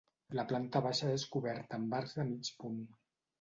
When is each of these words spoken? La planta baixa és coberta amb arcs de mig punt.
La 0.37 0.45
planta 0.51 0.79
baixa 0.85 1.09
és 1.17 1.25
coberta 1.35 1.79
amb 1.79 1.95
arcs 1.99 2.17
de 2.21 2.27
mig 2.31 2.51
punt. 2.65 2.83